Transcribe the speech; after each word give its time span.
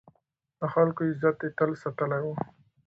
د 0.59 0.61
خلکو 0.73 1.01
عزت 1.09 1.37
يې 1.43 1.49
تل 1.57 1.71
ساتلی 1.81 2.21
و. 2.23 2.27